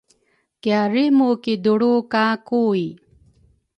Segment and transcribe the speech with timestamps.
[0.61, 2.85] kiarimu kidulru ka Kui.